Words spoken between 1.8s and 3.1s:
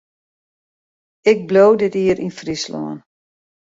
dit jier yn Fryslân.